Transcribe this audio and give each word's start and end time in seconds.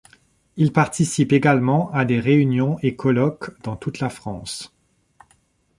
Il 0.57 0.73
participe 0.73 1.31
également 1.31 1.91
à 1.93 2.05
des 2.05 2.19
réunions 2.19 2.79
et 2.81 2.95
colloques 2.95 3.55
dans 3.61 3.75
toute 3.75 3.99
la 3.99 4.09
France. 4.09 4.73